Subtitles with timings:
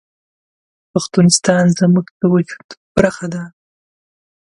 [0.91, 2.67] پښتونستان زموږ د وجود
[2.97, 3.43] برخه ده